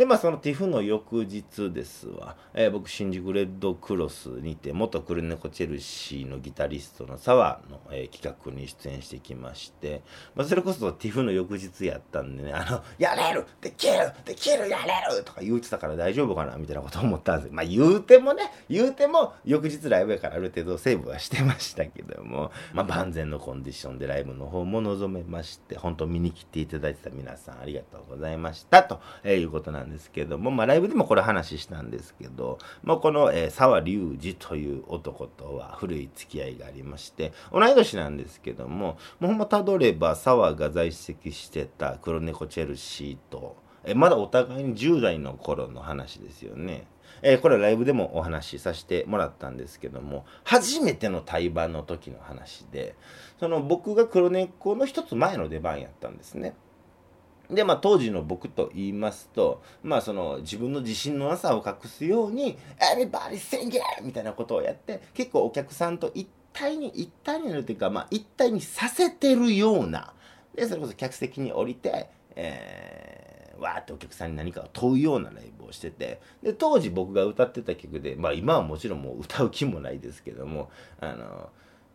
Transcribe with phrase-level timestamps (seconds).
[0.00, 10.00] で、まあ、その TIFF の翌日ですわ、えー、僕、新宿レッドクロスにて、元クルネコチェルシーのギタリストの沢の、えー、企画に出演してきまして、
[10.34, 13.44] まあ、それこそ TIFF の翌日やったんでね、あの、やれる!
[13.60, 14.10] できる!
[14.24, 14.70] できる!
[14.70, 15.22] やれる!
[15.22, 16.56] とか言うてたから大丈夫かな？
[16.56, 46.86] みたいなこと思ったんですまあ、言うてもね、言うても、翌日ライブやからある程度セーブはしてましたけども、まあ、万全のコンディションでライブの方も臨めまして、本当見に来ていただいてた皆さんありがとうございました、と、えー、いうことなんですですけども、まあ、ライブでもこれ話したんですけど、まあ、この、えー、沢隆二という男とは古い付き合いがありまして、同い年なんですけども、もうほんまたどれば沢が在籍してた黒猫チェルシーと、えー、まだお互いに10代の頃の話ですよね。
[47.22, 52.94] えー、これはライブでもお話しさせてもらったんですけども、初めての対バンの時の話で、
[53.38, 56.54] その僕が黒猫の一つ前の出番やったんですね。
[57.50, 63.80] で、まあ、当時の僕と言いますと、まあ、その、自分の自信のなさを隠すように、everybody sing it!
[64.02, 70.12] みたいなことをやって、結構お客さんと一体に、一体になるというか、まあ、一体にさせてるような、
[70.54, 80.70] で、それこそ客席に降りて、えー、わーってお客さんに何かを問うようなライブをしてて、で、当時僕が歌ってた曲で、まあ、今はもちろんもう歌う気もないですけども、
[81.00, 81.50] あの、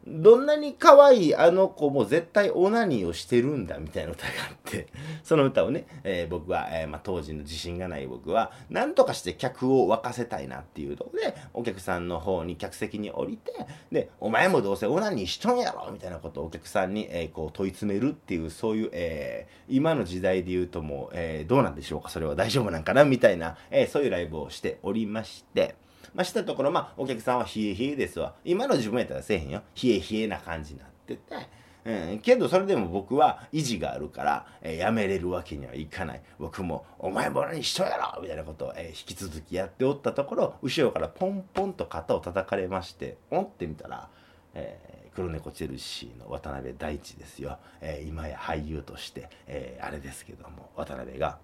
[0.08, 4.88] どんなに可愛いあの子も絶対オナニーをしてるんだみたいな歌があって、
[5.24, 11.06] その歌をね、えー、僕は、えー、まあ、当時の自信がない僕は、何とかして客を沸かせたいなっていうと。
[11.06, 13.52] こで、お客さんの方に客席に降りて、
[13.92, 22.10] で、お前もどうせオナニーしとんやろみたいなことをお客さんに、えー、こう問い詰めるっていう、そういう、え今の時代で言うともう、えどうなんでしょうか？
[22.10, 23.06] それは大丈夫なんかな？
[23.06, 25.76] みたいな、えそういうライブをしておりまして、
[26.14, 28.36] まあ、したところ、まあ、お客さんは冷え冷えですわ。
[28.44, 29.62] 今の自分やったらせえへんよ。
[29.82, 31.66] 冷え冷えな感じになってて。
[31.86, 36.22] うん、けどそれでも僕は意地があるから、えー、やめれるわけにはいかない。
[36.40, 44.10] 僕も、お前も何しとやろみたいなことを、えー、引き続きやっておったところ、後ろからポンポンと肩を叩かれまして、おってみたら、
[44.56, 47.60] えー、黒猫チェルシーの渡辺大地ですよ。
[47.82, 51.38] えー、今や俳優として、えー、あれですけども、渡辺が、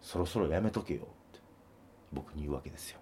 [0.00, 1.04] そろそろやめとけよっ
[1.34, 1.40] て
[2.10, 2.99] 僕に言うわけですよ。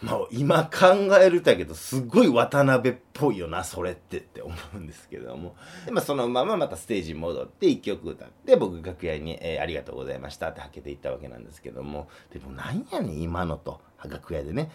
[0.00, 5.56] まあ、今考えるだけど、すごい渡辺っぽいよな、それってって思うんですけども。
[5.86, 12.08] で、まあ、そのまままたステージに戻って一曲歌って、僕楽屋に、えー、ありがとうございましたってはけていったわけなんですけども。
[12.32, 13.80] でもなんやねん、今のと。
[14.08, 14.70] 楽屋でね。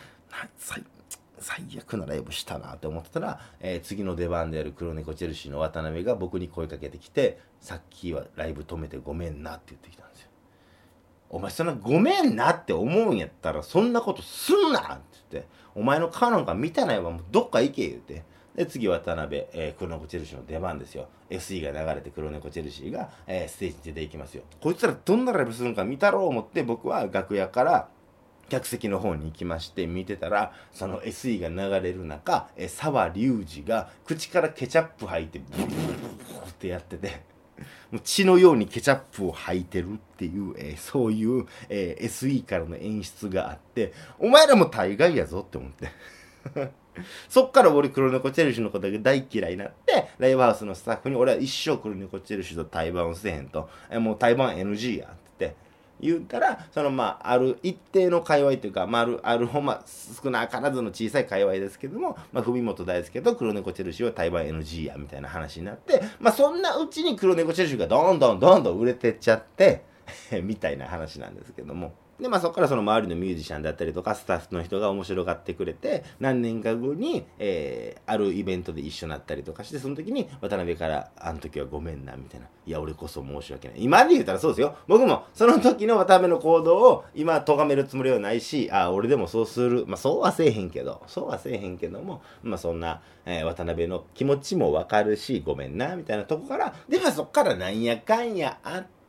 [0.57, 0.83] 最
[1.39, 10.29] 最悪なライブしたなって思ってたら、えー、次の出番である黒猫チェルシーの渡辺が僕に声かけてきて、さっきはライブ止めてごめんなって言ってきたんですよ。
[11.33, 18.23] お前そんなごめんなって思うんやったらそんなことすんなって言って、お前の顔なんか見てないわ、もうどっか行け言うて。
[18.55, 21.07] で、次渡辺、えー、黒猫チェルシーの出番ですよ。
[21.31, 24.43] SE が流れて黒猫チェルシーが、えー、ステージに出ていきますよ。
[24.61, 27.87] こいつらどんなライブするのか見たろう思って僕は楽屋から
[28.49, 35.95] 客席の方に行きまして見てたら、その SE が流れる中、えー、沢隆二が口からケチャップ吐いてブルブルブル
[36.47, 37.32] ってやってて、
[38.03, 45.89] 血のようにケチャップを吐いてるっていう、えー、そういう、えー、SE からの演出があって、お前らも大概やぞって思って。
[47.27, 55.53] そっから俺黒猫チェルシーのことが大嫌いになって、ライブハウスのスタッフに俺は一生黒猫チェルシーと対バンをせへんと、えー、もう対バン NG や言っ
[56.03, 59.83] 言ったら、そのまあ、ある一定の界隈というか、まあ、ある、あるほんま、
[60.23, 69.83] 少なからずの小さい界隈ですけども、まあ、文元大輔と黒猫チェルシーは対バン NG や、みたいな話になって、まあ、そんなうちに黒猫チェルシーがどんどんどんどん売れてっちゃって、
[70.43, 71.93] みたいな話なんですけども。
[72.23, 82.47] で、まあそこからその周りのミュージシャンだったりとか、スタッフの人が面白がってくれて、何年か後に、えー、あるイベントで一緒になったりとかして、その時に渡辺から、あの時はごめんな、みたいな。
[82.65, 83.83] いや、俺こそ申し訳ない。
[83.83, 84.77] 今で言うたらそうですよ。
[84.87, 89.83] 僕も、その時の渡辺の行動を今、咎めるつもりはないし、あ、俺でもそうする。
[89.85, 99.02] まあそうはせえへんけど、そうはせえへんけども、まあそんな、えー、渡辺の気持ちもわかるし、ごめんな、みたいなとこから、で、まあそっからなんやかんやあって、、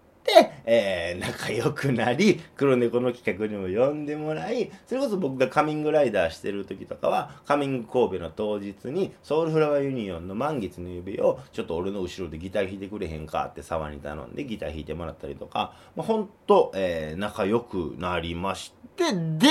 [0.66, 19.48] えー、仲良くなり、黒猫の企画にも呼んでもらい、それこそ僕がカミングライダーしてる時とかは、カミング神戸の当日に、ソウルフラワーユニオンの満月の指を、ちょっと俺の後ろでギター弾いてくれへんかって沢に頼んでギター弾いてもらったりとか、まあ、ほんと、えー、仲良くなりまして、で、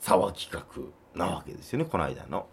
[0.00, 0.64] 沢企画
[1.14, 2.46] なわけですよね、この間の。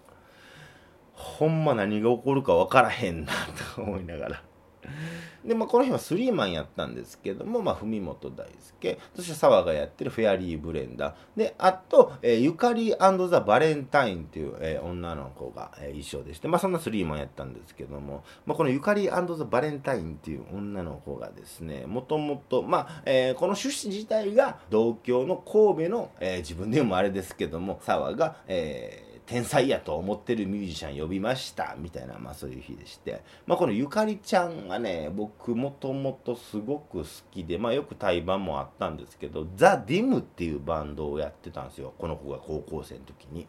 [1.14, 3.32] ほんま何が起こるか分からへんな
[3.76, 4.44] と思いながら。
[5.46, 8.48] で、まあ、この日はスリーマンやったんですけども、まあ、文元大
[8.80, 12.94] 輔、そして澤がやってるフェアリーブレンダー、で、あと、えー、ゆかり
[13.30, 43.48] ザ・バレンタインっていう、えー、女の子が、えー、衣装でして、まあ、そんなスリーマンやったんですけども、まあ、このゆかりザ・バレンタインっていう女の子がですね、もともと、まあ、えー、この趣旨自体が同郷の神戸の、えー、自分でもあれですけども、澤が、えー、天才やと思ってるミュージシャン呼びましたみたいな、まあ、そういう日でして、まあ、このゆかりちゃんがね僕もともとすごく好きで、まあ、よく対バンもあったんですけどザ・ディムっていうバンドをやってたんですよこの子が高校生の時に。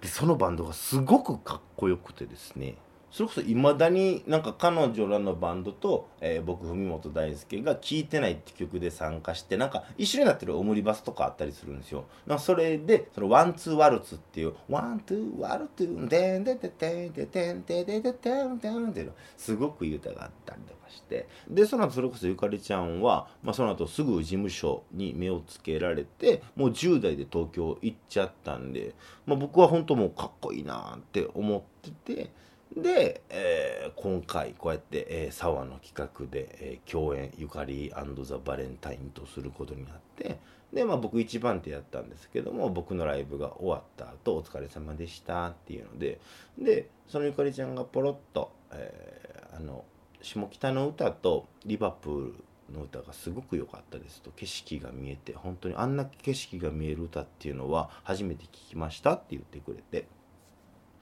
[0.00, 2.74] でそのバンドがすごくかっこよくてですね
[3.12, 12.06] それこそいまだになんか彼女らのバンドと、えー、僕文本大輔が聴いてないって曲で参加してなんか一緒になってるオムニバスとかあったりするんですよ。
[12.26, 28.94] なんかそれでそのワンツーワルツっていうワンツーワルツデンデテテンテテンテテテテンテンっていうすごくいい歌があったりとかしてでその後それこそゆかりちゃんは、まあ、その後すぐ事務所に目をつけられてもう10代で東京行っちゃったんで、
[29.26, 31.62] まあ、僕は本当もうかっこいいなって思っ
[32.04, 32.30] てて
[32.76, 37.92] で、えー、今回こうやって、えー、沢の企画で、えー、共演ゆかり
[38.24, 40.38] ザ・バレンタインとすることになって
[40.72, 46.18] で、まあ、僕一番手やったんですけども僕のライブが終わった後お疲れ様でしたっていうので
[46.58, 49.84] でそのゆかりちゃんがポロッと、えー、あの
[50.22, 60.06] 下北の歌とリバプールの歌がすごく良かったですと景色が見えて本当にあんな景色が見える歌っていうのは初めて聞きましたって言ってくれて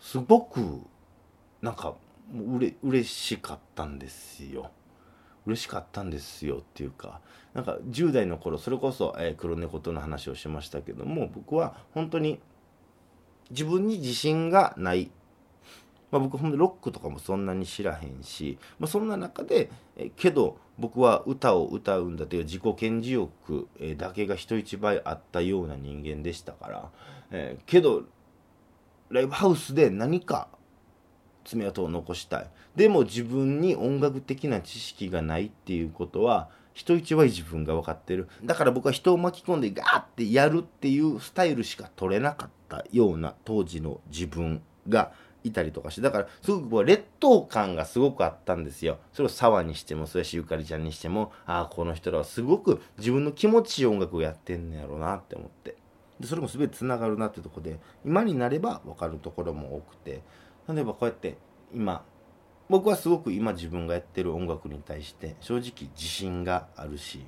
[0.01, 0.81] すごく
[1.63, 1.95] なんか
[2.35, 4.71] うれ嬉しかったんですよ。
[5.47, 7.21] 嬉しかったんですよっていうか
[7.55, 12.41] なんか10代の頃それこそ、えー、黒猫との話をしましたけども僕は本当に
[13.51, 15.11] 自分に自信がない、
[16.11, 23.69] まあ、僕ほんとロックとかもそんなに知らへんし、まあ、そんな中で、えー、けど僕は歌を歌うんだという自己顕示欲、
[23.99, 26.91] だけが人一倍あったような人間でしたから、
[27.33, 28.05] え、けど
[29.11, 30.49] ライブハウスで何か
[31.45, 32.51] 爪痕を残したい。
[32.77, 38.29] でも自分に音楽的な知識がないっていうことは人一倍自分が分かってる。
[38.45, 46.01] だから僕は人を巻き込んでガーってやるっていうスタイルしか取れなかったような当時の自分がいたりとかして。
[46.03, 48.99] だからすごく劣等感がすごくあったんですよ。
[49.13, 55.77] それを沢にしてもそうやしゆかりちゃんにしてもああこの人らはすごく自分の気持ちいい音楽をやってんのやろうなって思って。
[56.21, 60.23] でそれも全てつながるなってとこで今になれば分かるところも多くて。
[60.73, 61.37] 例えばこうやって
[61.75, 62.05] 今
[62.69, 67.27] 僕はすごく今自分がやってる音楽に対して正直自信があるし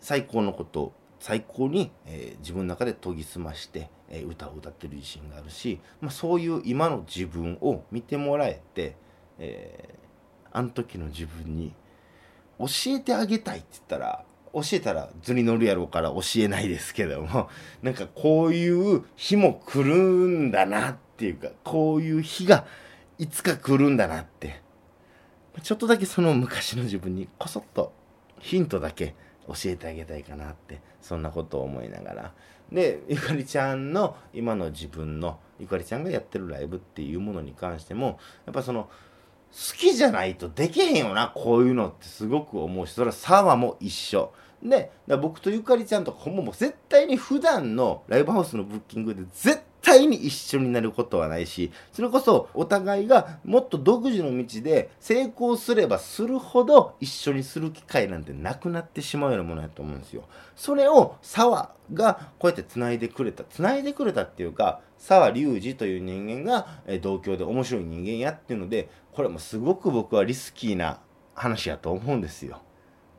[0.00, 8.96] 最高のことを最高に、えー、自分の中で研ぎ澄まして、えー、歌を歌ってる自信があるし、まあ、そういう今の自分を見てもらえて、
[9.38, 11.74] えー、あの時の自分に
[12.58, 14.24] 教えてあげたいって言ったら
[14.54, 17.48] 教えたら図に乗るやろうから教えないですけども
[17.82, 22.64] なんかこういう日も来るんだなってていうかこういう日が
[23.18, 24.62] いつか来るんだなって。
[25.62, 27.92] ちょっとだけその昔の自分にこそっと
[28.38, 29.14] ヒントだけ
[29.48, 32.32] 教えてあげたいかなってそんなことを思いながら。
[32.70, 38.84] でゆかりちゃんの今の自分のゆかりちゃんがやってるライブっていうものに関してもやっぱその
[39.50, 44.32] 好きじゃないとできへんよなこういうのってすごく思うしそれは沢も一緒。
[44.62, 60.24] で僕とゆかりちゃんとかほんまもう絶対に普段のライブハウスのブッキングで絶対に一緒になることはないしそれこそお互いがもっと独自の道で成功すればするほど一緒にする機会なんてなくなってしまうようなものやと思うんですよ。
[60.56, 66.66] それを沢がこうやって繋いでくれた繋いでくれたっていうか沢隆二という人間が
[67.00, 71.00] 同郷で面白い人間やっていうのでこれもすごく僕はリスキーな
[71.34, 72.60] 話やと思うんですよ。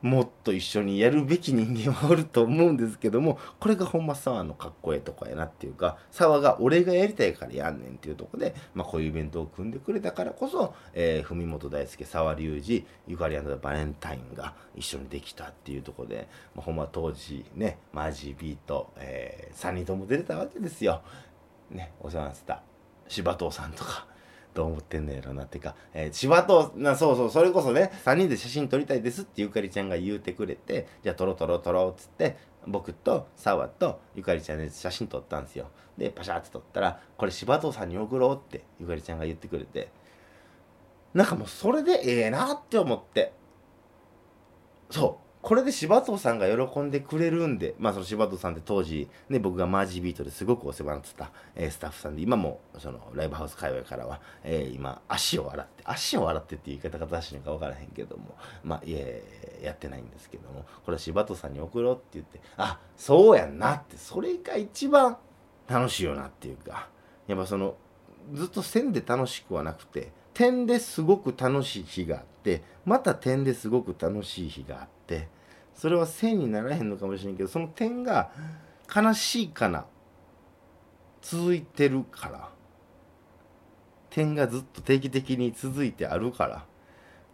[0.02, 21.02] もっと一緒にやるべき人間はおると思うんですけどもこれがほんま沢のかっこええとこやなっていうか沢が俺がやりたいからやんねんっていうとこで、まあ、こういうイベントを組んでくれたからこそ、えー、文本大輔沢隆二ゆかりバレンタインが一緒にできたっていうとこで、まあ、ほんま当時ねマジビート、えー、3人とも出てたわけですよ。
[21.70, 22.62] ねお世話になってた
[23.08, 24.09] 柴藤さんとか。
[24.54, 25.44] どう思ってんのやろな。
[25.44, 35.68] ってか、えー、千葉となそうそうそれこそね3人で写真撮りたいですってゆかりちゃんが言うてくれてじゃあ撮ろう撮ろう撮ろうっつって僕と澤とゆかりちゃんで写真撮ったんですよ。
[35.96, 39.88] でパシャって撮ったらこれ柴藤さんに送ろうってゆかりちゃんが言ってくれて。
[41.14, 43.32] なんかもうそれでええなって思って。
[44.90, 45.29] そう。
[45.42, 65.16] これで柴藤さんが喜んでくれるんで、まあその柴藤さんって当時、ね、僕がマージビートですごくお世話になってた、えースタッフさんで、今もそのライブハウス界隈からは、えー今、足を洗って、足を洗ってっていう言い方が正しいのか分からへんけども、まあ、いえ、やってないんですけども、これは柴藤さんに送ろうって言って、あ、そうやんなって、それが一番
[65.68, 66.88] 楽しいよなっていうか、
[67.26, 67.76] やっぱその、
[68.34, 75.28] ずっと線で楽しくはなくて、点ですごく楽しい日があって、また点ですごく楽しい日があって、
[75.74, 78.30] それは線にならへんのかもしれんけど、その点が
[78.94, 79.86] 悲しいかな、
[81.22, 82.48] 続いてるから、
[84.10, 86.66] 点がずっと定期的に続いてあるから、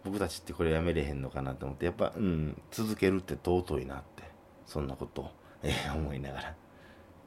[0.03, 4.23] 僕たちってこれやめれへんのかなと思って、やっぱ、うん、続けるって尊いなって、
[4.65, 5.31] そんなことを、
[5.63, 6.55] えー思いながら。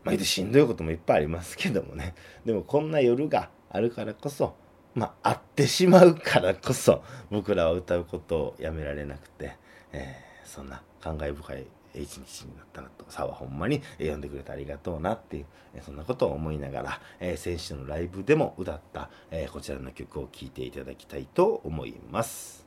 [0.04, 2.14] まあ、しんどいこともいっぱいありますけどもね。
[2.46, 4.54] でもこんな夜があるからこそ、
[4.94, 9.56] まあ、会ってしまうからこそ、僕らは歌うことをやめられなくて、
[9.92, 22.66] えーそんな感慨深い一日になったなと、さはほんまにえー呼んでくれてありがとうなっていう、えそんなことを思いながら、えー先週のライブでも歌った、えーこちらの曲を聴いていただきたいと思います。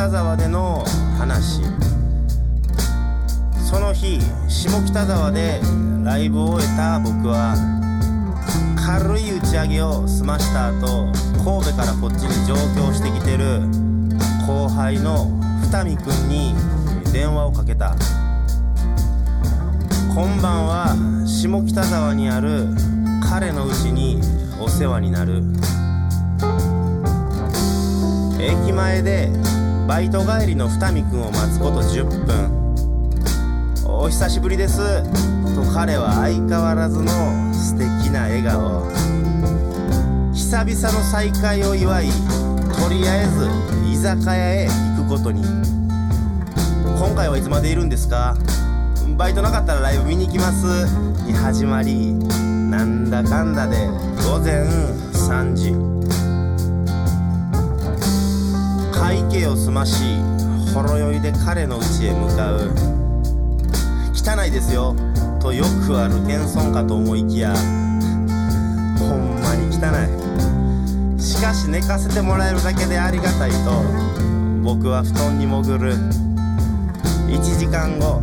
[0.00, 0.82] 北沢での
[1.18, 1.60] 話。
[3.70, 5.60] その日下北沢で
[6.02, 7.54] ライブを終えた僕は
[8.82, 11.12] 軽い打ち上げを済ました後
[11.44, 13.60] 神戸からこっちに上京してきてる
[14.46, 15.26] 後輩の
[15.64, 16.54] 二見くんに
[17.12, 17.94] 電話をかけた。
[20.14, 22.68] 今晩は下北沢にある
[23.28, 24.18] 彼の家に
[24.58, 25.42] お世話になる。
[28.40, 29.28] 駅前で
[29.90, 33.84] バイト帰りの二見くんを待つこと10分。
[33.84, 35.02] お久しぶりです。
[35.56, 37.10] と彼は相変わらずの
[37.52, 38.88] 素敵な笑顔。
[40.32, 43.48] 久々の再会を祝いとりあえず
[43.92, 45.42] 居酒屋へ行くことに。
[46.84, 48.36] 今回はいつまでいるんですか？
[49.16, 50.86] バイトなかったらライブ見に行きます。
[51.26, 53.88] に始まりなんだかんだで
[54.22, 54.62] 午前
[55.14, 55.99] 3時。
[59.30, 60.02] 会計を済まし
[60.74, 62.74] ほろ酔いで彼の家へ向かう。
[64.12, 64.94] 汚いですよ
[65.40, 67.54] とよくある謙遜かと思いきや
[68.98, 69.86] ほんまに汚
[71.16, 71.22] い。
[71.22, 73.56] しかし寝かせてもらえるだけでありがたいと
[74.64, 75.94] 僕は布団に潜る。
[77.28, 78.20] 1時間後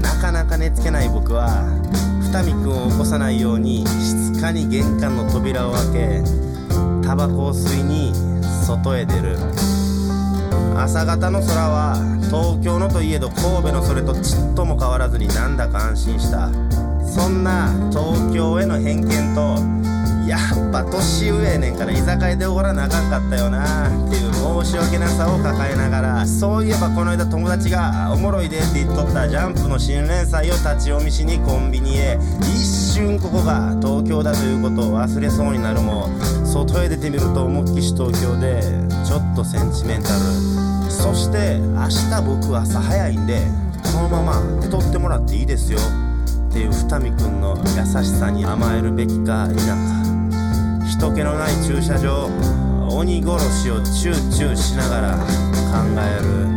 [0.00, 1.64] なかなか寝つけない僕は
[2.22, 6.22] 二見くんを起こさないように静かに玄関の扉を開け
[7.04, 8.12] タバコを吸いに
[8.64, 9.36] 外へ出る。
[10.76, 11.94] 朝方の空は
[12.30, 16.50] 東京のといえど神戸のそれとちっとも変わらずになんだか安心した。
[17.06, 19.77] そんな東京への偏見と
[20.28, 23.88] やっぱ年上やねんから居酒屋でおごらなあかんかったよな。
[23.88, 24.32] っていう
[24.62, 26.26] 申し訳なさを抱えながら。
[26.26, 32.18] そういえばこの間友達が「おもろいで」って言っとったジャンプの新連載を立ち読みしにコンビニへ。
[32.42, 36.08] 一瞬ここが東京だということを忘れそうになるも
[36.44, 38.62] 外へ出てみると思いっきし東京で。
[39.08, 40.14] ちょっとセンチメンタル。
[40.90, 43.40] そして明日僕朝早いんで
[43.94, 45.78] このまま手取ってもらっていいですよ。
[45.78, 50.17] っていう二見くんの優しさに甘えるべきか否か。
[50.98, 52.28] 人気のない駐車場
[52.90, 55.22] 鬼殺しをチューチューしながら考
[55.96, 56.48] える。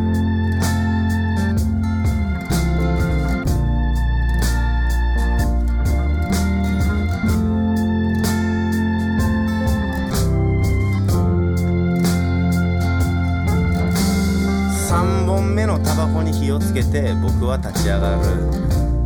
[14.90, 18.22] 3本目のタバコに火をつけて僕は立ち上がる。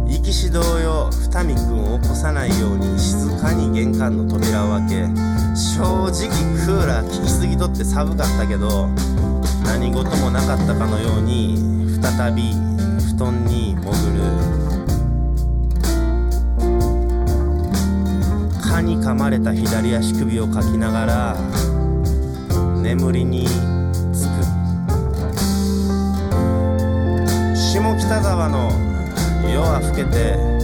[0.08, 2.95] 行きし同様二見くんを起こさないように
[3.70, 4.96] に玄関の扉を開け
[5.56, 6.30] 正直
[6.66, 8.88] クーラー効きすぎとって寒かったけど
[9.64, 11.58] 何事もなかったかのように
[12.02, 12.54] 再び
[13.14, 14.22] 布団に潜る。
[18.62, 21.38] 蚊に噛まれた左足首をかきながら
[22.82, 23.48] 眠りに
[24.14, 24.36] つく。
[27.56, 28.70] 下北沢の
[29.50, 30.55] 夜は更けて